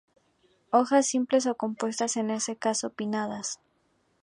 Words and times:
Hojas 0.71 1.05
simples 1.05 1.45
o 1.45 1.53
compuestas, 1.53 2.17
en 2.17 2.31
este 2.31 2.55
caso 2.55 2.89
pinnadas. 2.89 3.59